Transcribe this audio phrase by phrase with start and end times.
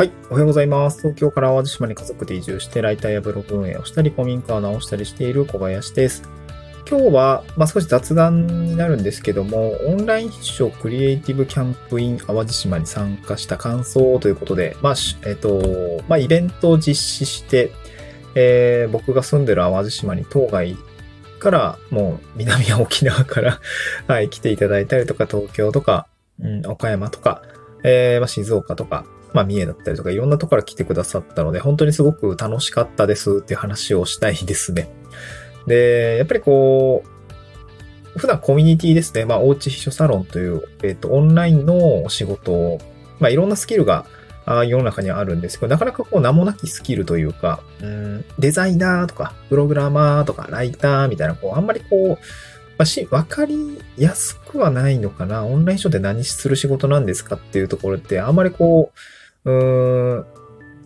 [0.00, 0.12] はい。
[0.30, 1.00] おはようございます。
[1.02, 6.22] 東京から淡路島に家族で移住して、ライターやブログ運営をしたり、古民家を直したりしている小林です。
[6.88, 14.94] 今日は、まあ、少し雑談になるんですけども、オンライン秘書クリエイティブキャンプイン淡路島に参加した感想ということで、まあ、
[15.26, 17.70] えっと、まあ、イベントを実施して、
[18.36, 20.78] えー僕が住んでる淡路島に当該
[21.40, 23.60] から、もう南は沖縄から、
[24.08, 26.06] はい、来ていただいたりとか、東京とか、
[26.42, 27.42] うん、岡山とか、
[27.84, 34.90] えーまあ、静岡とか、まあ、三重だったりとか、いろんなところから来てくださったので、本当にすごく楽しかったですっていう話をしたいですね。
[35.66, 39.24] で、やっぱりこう、普段コミュニティですね。
[39.24, 42.78] まあ、おうち秘書サロンという、えっ、と、オンラインのお仕事を、
[43.20, 44.06] まあ、いろんなスキルが、
[44.46, 52.24] あ世の中にあるんですけど、なかなかこう名もなきスキルというか、うん、デザイナーとか、プログラマーとか、ライターみたいな、こう、あんまりこう、
[52.78, 55.44] まあ、し、わかりやすくはないのかな。
[55.44, 58.98] オンラインショーで何する仕事なんですかっていうところって、あんまりこう、
[59.44, 60.26] うーん、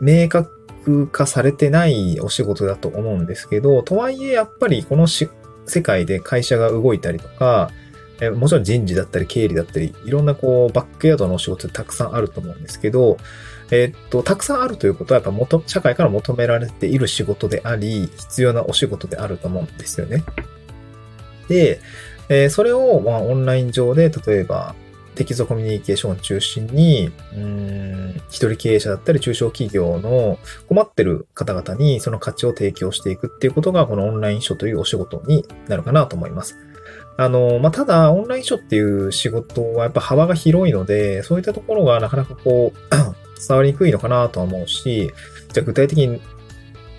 [0.00, 5.28] 明確化されてないお仕事だと思うんですけど、とはいえやっぱりこのし
[5.66, 7.70] 世界で会社が動いたりとか、
[8.20, 13.16] えもちろん人事だったり経理だったり、いろんなこうバックヤードのお仕事たくさんあると思うんですけど、
[13.70, 20.24] えっと、たくさんあるということはやっぱ元、社会から求められている仕事であり、必要なお仕事であると思うんですよね。
[21.48, 21.80] で、
[22.28, 24.74] えーそれを、まあ、オンライン上で、例えば、
[25.18, 30.38] テキストコミュニケーションを中心に、うーん、一人経営者だったり中小企業の
[30.68, 36.56] 困ってる方々にその価値を提供していくっていうことが、このオンライン書というお仕事になるかなと思います。
[37.16, 42.78] あの、まあ、ただ、オンライン書っていう仕事はやっぱ幅が広いので、そういったところがなかなかこう、
[43.46, 45.10] 伝わりにくいのかなとは思うし、
[45.52, 46.20] じゃあ具体的、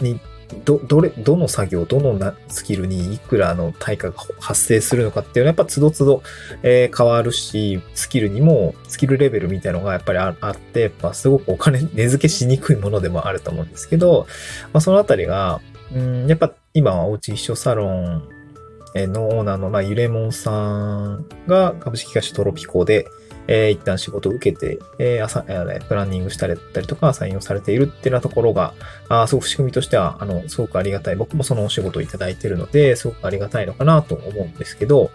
[0.00, 0.20] に
[0.64, 6.22] ど、どれ、どの作業、どのなスキルにいくらの対価が発生するのかっていうのはやっぱつどつど、
[6.62, 14.26] えー変わるし、スキルにも、スキルレベルみたいのがやっぱりああって、やっぱすごくお金、値付けしにくいものでもあると思うんですけど、
[14.72, 15.60] まあそのあたりが、
[15.94, 18.28] うん、やっぱ今はおうち一緒サロン
[18.94, 23.06] のオーナーの、まあ、ゆれもんさんが株式会社トロピコで、
[23.48, 28.74] えー一旦仕事を受けて、えー朝えープランニングしたりだったりとか、採用されているっていうようなところが、
[29.08, 31.16] あーすごく仕組みとしては、あの、すごくありがたい。
[31.16, 35.10] 僕もそのお仕事をいただいているので、すごくありがたいのかなと思うんですけど、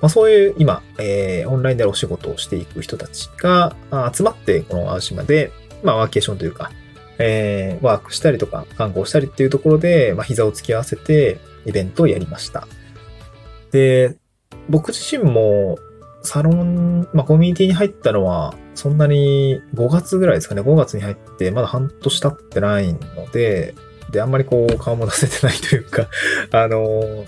[0.00, 3.74] まあ、そういう今、えーオンラインでお仕事をしていく人たちが
[4.12, 5.50] 集まって、この淡島で、
[5.82, 6.70] まあ、ワーケーションというか、
[7.18, 12.66] えーワークしたりとか、観光したりっていうところで、まあ、膝を突き合わせて、イベントをやりました。
[13.72, 14.16] で、
[14.68, 15.78] 僕自身も、
[16.28, 20.60] サロン、まあ、コミュニティに入ったのは、そんなに5月ぐらいですかね。
[20.60, 22.98] 5月に入って、まだ半年経ってないの
[23.32, 23.74] で、
[24.10, 26.08] で、あんまりこう、顔も出せてないというか、
[26.52, 27.24] あの、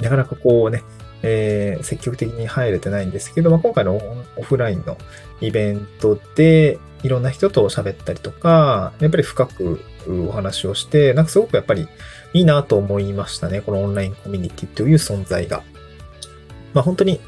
[0.00, 0.82] なかなかこうね、
[1.22, 4.98] えー積極的に入れてないんですけど、まあ、今回のオオフラインの
[5.40, 11.86] イベントで、いろんな人と喋ったりとか、やっぱり深くお話をして、なんかすごくやっぱり
[12.32, 13.60] いいなと思いましたね。
[13.60, 15.62] このオンラインコミュニティという存在が。
[16.74, 17.20] まあ本当に、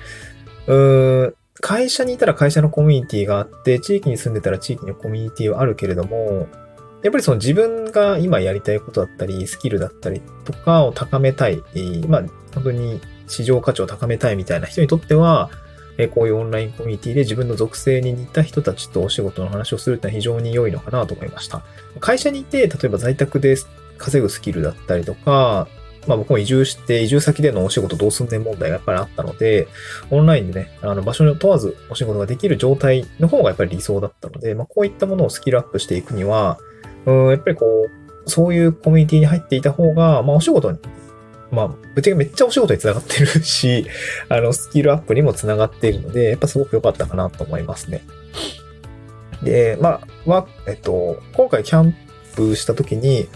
[0.69, 6.47] うーん、会社にいたら会社のコミュニティがあって、地域に住んでたら地域のコミュニティはあるけれども、
[7.03, 12.25] やっぱりその自分が今やりたいことだったり、スキルだったりとかを高めたい、えーまあ
[12.55, 15.51] 本当に市場価値を高めたいみたいな人にとっては、
[15.97, 21.63] えこういうオンラインコミュニティで自分の属性に似た人たちとお仕事の話をするってのは非常に良いのかなと思いました。
[22.01, 23.57] 会社にいて、例えば在宅で
[23.97, 25.67] 稼ぐスキルだったりとか、
[26.09, 29.69] まあ僕も移住して、移住先でのお仕事どうすんねん問題がやっぱりあったので、
[30.11, 36.59] オンラインでね、あの場所に問わずお仕事ができる状態の方がやっぱり理想だったので、まあこういったものをスキルアップしていくには、
[37.05, 40.79] うん、やっぱりこう、そういうコミュニティに入っていた方が、まあお仕事に、
[41.51, 43.87] まあ、ぶっちゃけめっちゃお仕事につながってるし、
[44.29, 48.03] あの、スキルアップにもつながっているので、やっぱすごく良かったかなと思いますね。
[49.43, 51.95] で、まあ、は、えっと、今回キャン
[52.35, 53.29] プした時に、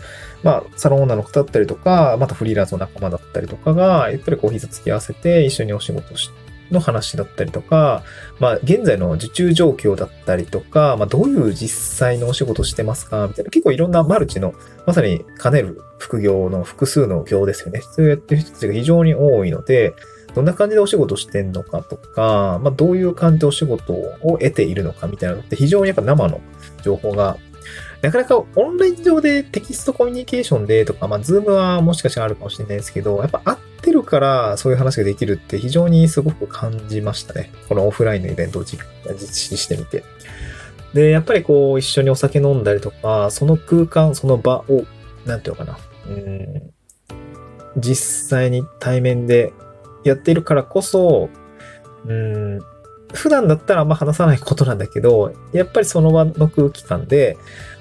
[0.42, 6.30] まあ、サロンオーナーの方だったりとか、またフリーランスの仲間だったりとかが、やっぱりこう、膝突き合わせて一緒にお仕事し
[6.72, 8.02] の話だったりとか、
[8.40, 14.54] まあ、現在の受注状況だったりとか、まあ、どういう実際のお仕事してますかみたいな、結構いろんなマルチの、
[14.86, 17.80] まさに兼ねる副業の複数の業ですよね。
[17.80, 19.94] そうやってる人たちが非常に多いので、
[20.34, 26.40] どんな感じでお仕事してんのかとか、まあ、どういう感じでお仕事を得ているのかみたいなのって非常にやっぱ生の
[26.82, 27.36] 情報が、
[28.02, 37.52] なかなかオンライン上でテキストコミュニケーションでとか、まあ、 Zoom はもしかしたらあるかもしれないですけど、やっぱ合ってるからそういう話ができるって非常にすごく感じましたね。
[37.68, 40.04] このオフラインのイベントを実施してみて。
[40.92, 44.84] で、やっぱりこう一緒にお酒飲んだりとか、その空間、その場を、
[45.24, 45.78] なんていうのかな。
[46.08, 46.72] うん
[47.76, 49.52] 実際に対面で
[50.04, 51.30] やっているからこそ、
[52.06, 52.60] うん、
[53.12, 57.36] 普段だったらあんま話さないことなんだけど、やっぱりその場の空気感で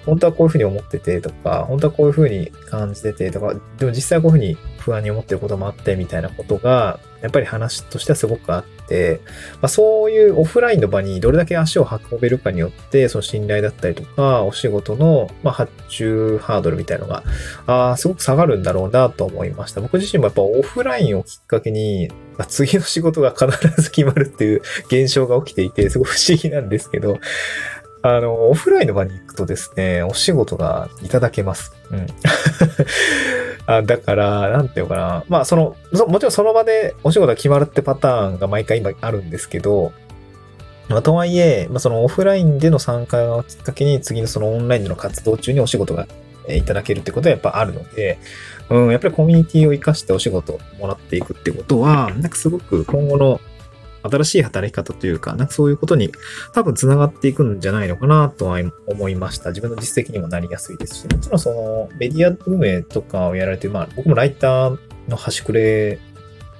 [0.05, 9.21] 本当はこういうふうに思っててとか、本当はこういうふうに感じててとか、でも実際こういうふうに不安に思ってることもあってみたいなことが、やっぱり話としてはすごくあって、
[9.55, 17.23] まあ、そういうオフラインの場にどれだけ足を運べるかによって、その信頼だったりとか、お仕事の、まあ、発注ハードルみたいのが、
[17.67, 19.79] あすごく下がるんだろうなと思いました。
[19.79, 23.47] 僕自身もやっぱオフラインをきっかけに、まあ、次の仕事が必
[23.81, 24.61] ず決まるっていう
[24.91, 27.19] 現象が起きていて、すごく不思議なんですけど、
[28.03, 31.71] あの、オフラインの場に行くとですね、お仕事がいただけます。
[31.91, 32.07] うん。
[33.65, 35.23] あだから、なんていうかな。
[35.29, 35.75] まあ、その
[36.07, 39.93] もちろんその場でお仕事が決まるってパターンが毎回今あるんですけど、
[40.89, 46.07] まあ、とはいえ、まあ、そのオフラインでの参加をきっかけに次のそのオンラインでの活動中にお仕事が
[46.49, 48.19] いただけるってことはやっぱあるので、
[48.69, 53.39] うん、やっぱりコミュニティを活かしてお仕事をもらっていくってことは、なんかすごく今後の
[54.03, 56.11] 新しい働き方というか、なんかそういうことに
[56.53, 59.49] 多分繋がっていくんじゃないのかなとは思いました。
[59.49, 65.99] 自分の実績にもなりやすいですし、もちろんそのメディア運営とかをやられてまあ僕もライターの端くれ、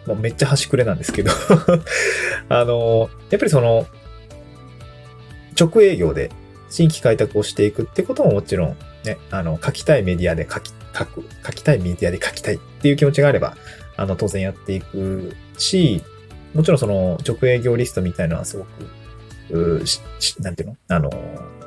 [0.06, 1.32] まあ、めっちゃ端くれなんですけど
[2.50, 3.88] あの、やっぱりその、
[5.60, 6.32] 直営業で
[6.70, 13.56] 新規開拓をしていくってことももちろんね、あの、書きたいメディアで書き、書く、書きたいメディアで書きたいっていう気持ちがあれば、
[13.98, 16.04] あの、当然やっていくし、
[16.53, 19.83] もちろんその直営業リストみたいなのはすごく、
[20.39, 20.77] なんていうの？
[20.89, 21.09] あの、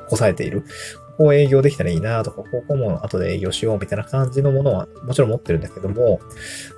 [0.05, 0.61] 抑えている。
[1.17, 6.19] ここを営業できたらいいなとか、ここも後で営業しようみたいな感じのものはもちろん持ってるんだけども、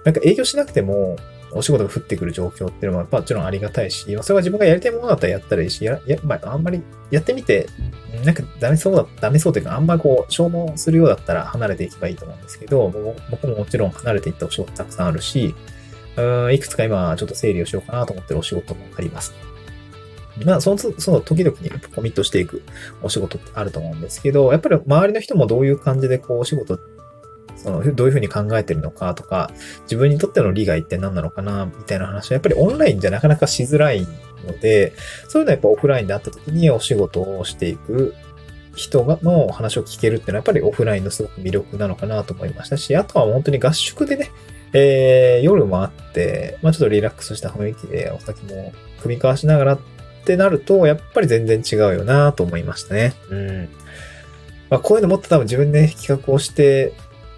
[0.06, 1.16] なんか営業しなくても
[1.54, 7.68] お仕事が降ってくる状況っていうのはもちろんありがたいし、それは自分がやりたいものだったらやったらいいし、や、やまあ、あんまりやってみて、
[8.24, 12.90] なんかダメそうだ、ダメそうというか、あんまりこう、消耗するようだったら離れていけばいいと思うんですけど、
[13.32, 15.56] 僕ももちろん離れていったお仕事たくさんあるし、
[16.18, 19.34] うん、いくつか今ちょっと整理をしようかなと思ってるお仕事もあります。
[20.46, 22.62] まあ、その、その時々にコミットしていく
[23.02, 26.80] お仕事ってあると思うんですけど、やっぱり周りの人もどういう感じでこうお仕事、
[27.56, 29.52] その、どういうふうに考えてるのかとか、
[29.84, 34.02] 自分にとっての利害って何なのかな、みたいな話はやっぱりオンラインじゃなかなかしづらい
[34.46, 34.94] ので、
[35.28, 38.14] そういうのはやっぱオフラインであった時にお仕事をしていく
[38.76, 44.30] 人がの話を聞けるっていうのはやっぱりオフラインのすごく魅力なのかなと思いましたし、あとは本当に合宿でね、
[44.80, 49.80] えー、夜もあって、まあちょっとリラックスした雰囲気でお酒も組み交わしながらっ
[50.24, 53.14] てなると、やっぱり全然違うよなと思いましたね。
[53.30, 53.70] うん。
[54.70, 56.94] まあこういうのもっと多分自分で企画をして、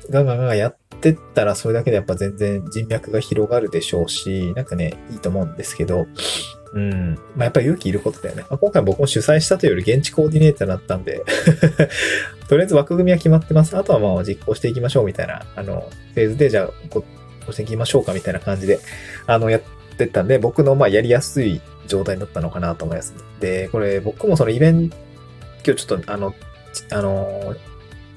[0.09, 6.07] ガンガンガンガンやってったら、それだけでやっぱ全然人脈が広がるでしょうし、なんかね、いいと思うんですけど、
[6.73, 7.15] うん。
[7.35, 8.43] まあ、やっぱり勇気いることだよね。
[8.49, 11.23] まあ、今回僕も主催したというより現地コーディネーターだったんで
[12.47, 13.75] とりあえず枠組みは決まってます。
[13.77, 16.69] あとはまあ実行していきましょうみたいな、あの、フェーズでじゃあ、
[17.49, 18.79] こうしていきましょうかみたいな感じで、
[19.25, 19.61] あの、やっ
[19.97, 23.13] てたんで、僕のまあやりやすい状態だったのかなと思います。
[23.39, 24.97] で、これ僕もそのイベント、
[25.65, 26.33] 今日ちょっとあの、
[26.91, 27.55] あの、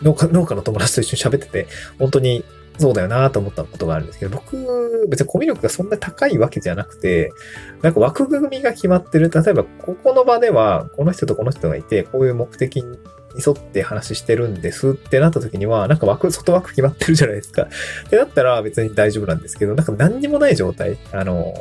[0.03, 1.67] 農家農家の友達と一緒に喋ってて、
[1.99, 2.45] 本当に
[2.79, 7.33] そうだよなと思ったことがあるんですけど、僕、別にコミュ力がそんな高いわけじゃなくて、
[7.81, 9.31] なんか枠組みが決まってる。
[9.31, 12.85] 例えば、ここの場では、この人とこの人がいて、こういう目的
[13.35, 17.63] に沿って話してるんですってなった時には、なんか枠、外枠決まってるじゃないですか。
[18.07, 20.99] ってなったら別に大丈夫なんですけど、なんか何にもない状態。
[21.13, 21.55] あの、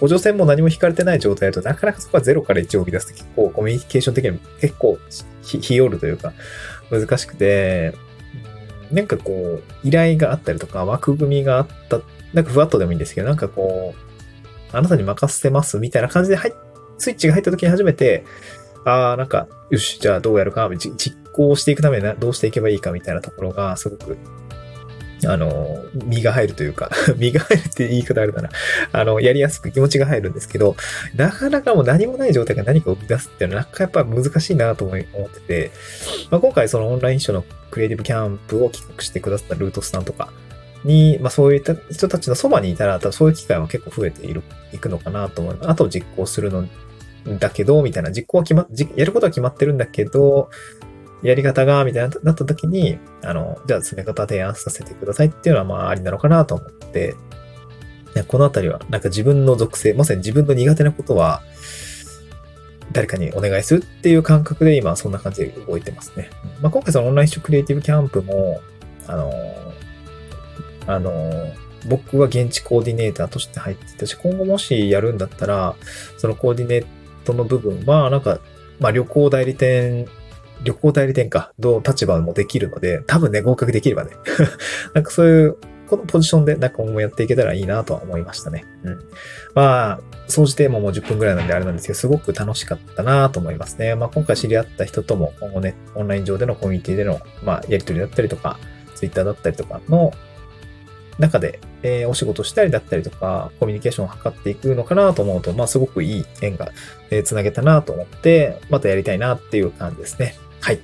[0.00, 4.98] 補助線も何も引かれてない状態だとなかなかそこは0から1を生み出すと結構コミュニケーション的に結構
[5.42, 6.34] ひよるというか
[6.90, 7.94] 難しくて、
[8.92, 12.00] なんかこう、依頼があったりとか、枠組みがあった、
[12.32, 16.52] なんかふわっとでもいいんですけど、なんかこう、あなたに任せますみたいな感じで入
[16.98, 18.24] スイッチが入った時に初めて、
[18.86, 24.16] ああ、なんか、よし、じゃあどうやるか、実行していくためにどうしていけばいいかみたいなところが、すごく、
[25.26, 28.50] あの、身が入るというか 身が入るって言い方あるかな。
[28.92, 30.76] あの、やりやすく気持ちが入るんですけど、
[31.16, 35.00] なかなかもう何もない状態が何かを生み出すっていうのは、なかなかやっぱ難しいなと思っ
[35.30, 35.70] てて、
[36.30, 40.30] まあ、今回そのオンライン書のクリエイティブキャンプを企画してくださったルートスさんとか
[40.84, 45.70] に、まあそういった人たちのそばにいたら、多分そういう機会は結構増えている、いくのかなと思います。
[45.70, 46.68] あと実行するの
[47.38, 48.66] だけど、みたいな、実行は決まっ、
[48.96, 50.48] やることは決まってるんだけど、
[51.22, 57.16] やり方が、みたいな、なった時に、あの、じゃあ詰め方提案させてくださいっていうのは、まあ、ありなのかなと思って、
[58.28, 61.42] このあたりは、なんか自分の属性、まさに自分の苦手なことは、
[62.92, 66.30] 誰かにお願いするっていう感覚で今そんな感じで動いてますね。
[66.62, 68.60] まあ、今回そのオンラインショクリエイティブキャンプも、
[69.06, 69.32] あの、
[70.86, 71.52] あの、
[71.88, 75.74] 僕は現地コーディネーターとして入ってたし、今後もしやるんだったら、
[76.16, 76.86] そのコーディネー
[77.26, 78.40] トの部分は、なんか、
[78.80, 80.06] まあ旅行代理店、
[80.62, 84.10] 旅行代理店か、どう立場もできるので、多分ね、合格できればね。
[84.94, 85.56] なんかそういう
[85.86, 88.64] このポジションでなんか今後やっていけたらいいなとは思いましたね。
[88.82, 88.98] うん。
[89.54, 93.94] まあ、総じてももう10分くらいなんであれなんですけど、すごく楽しかったなと思いますね。
[93.94, 98.58] まあ今回知り合った人とも今後ね、オンライン上でのコミュニティでの、まあやりとりだったりとか、
[98.94, 100.12] ツイッターだったりとかの
[101.18, 106.72] 中で、えー、お仕事したりだったりとか、コミュニケーションを図っていくのかなと思うと、まあ、すごくいい縁が、
[107.10, 110.36] えー、つなげたなと思って、またやりたいなっていう感じですね。
[110.60, 110.80] はい。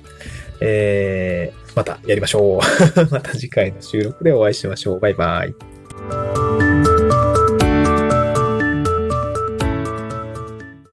[0.61, 2.59] えー、またやりましょう。
[3.11, 4.99] また次回の収録でお会いしましょう。
[4.99, 5.82] バイバイ。